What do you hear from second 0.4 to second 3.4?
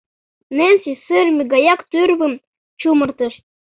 —Ненси сырыме гаяк тӱрвым чумыртыш.